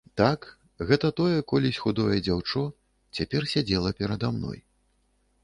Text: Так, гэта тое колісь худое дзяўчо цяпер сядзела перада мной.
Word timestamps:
Так, 0.19 0.45
гэта 0.91 1.11
тое 1.19 1.35
колісь 1.53 1.81
худое 1.83 2.17
дзяўчо 2.29 2.65
цяпер 3.15 3.41
сядзела 3.53 3.95
перада 4.03 4.35
мной. 4.41 4.59